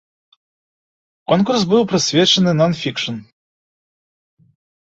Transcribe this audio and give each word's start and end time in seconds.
Конкурс 1.31 1.61
быў 1.75 1.81
прысвечаны 1.93 2.51
нон-фікшн. 2.63 3.15